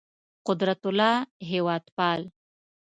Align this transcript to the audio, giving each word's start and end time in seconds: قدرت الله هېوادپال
قدرت 0.47 0.81
الله 0.89 1.15
هېوادپال 1.49 2.21